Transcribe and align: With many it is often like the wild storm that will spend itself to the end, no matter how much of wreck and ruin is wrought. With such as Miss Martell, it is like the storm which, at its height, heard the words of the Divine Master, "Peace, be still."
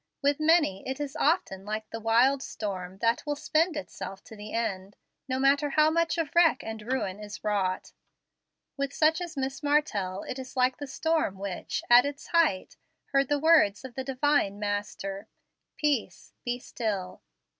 With 0.23 0.39
many 0.39 0.81
it 0.89 0.99
is 0.99 1.15
often 1.15 1.63
like 1.63 1.87
the 1.91 1.99
wild 1.99 2.41
storm 2.41 2.97
that 3.03 3.21
will 3.23 3.35
spend 3.35 3.77
itself 3.77 4.23
to 4.23 4.35
the 4.35 4.51
end, 4.51 4.95
no 5.27 5.37
matter 5.37 5.69
how 5.69 5.91
much 5.91 6.17
of 6.17 6.33
wreck 6.33 6.63
and 6.63 6.81
ruin 6.91 7.19
is 7.19 7.43
wrought. 7.43 7.91
With 8.77 8.93
such 8.93 9.21
as 9.21 9.37
Miss 9.37 9.61
Martell, 9.61 10.23
it 10.23 10.39
is 10.39 10.57
like 10.57 10.77
the 10.77 10.87
storm 10.87 11.37
which, 11.37 11.83
at 11.87 12.03
its 12.03 12.25
height, 12.29 12.77
heard 13.11 13.29
the 13.29 13.37
words 13.37 13.85
of 13.85 13.93
the 13.93 14.03
Divine 14.03 14.57
Master, 14.57 15.27
"Peace, 15.77 16.33
be 16.43 16.57
still." 16.57 17.21